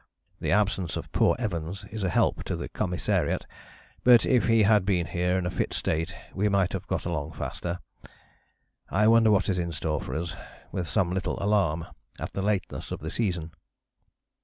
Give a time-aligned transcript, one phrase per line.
[0.39, 3.45] The absence of poor Evans is a help to the commissariat,
[4.03, 7.33] but if he had been here in a fit state we might have got along
[7.33, 7.77] faster.
[8.89, 10.35] I wonder what is in store for us,
[10.71, 11.85] with some little alarm
[12.19, 13.51] at the lateness of the season."